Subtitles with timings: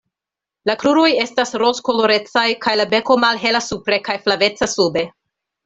[0.69, 5.09] La kruroj estas rozkolorecaj kaj la beko malhela supre kaj flaveca sube.